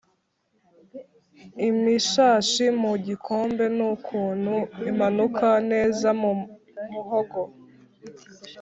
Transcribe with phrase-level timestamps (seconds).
[1.67, 4.55] ibishashi mu gikombe nukuntu
[4.89, 6.31] imanuka neza mu
[6.91, 7.41] muhogo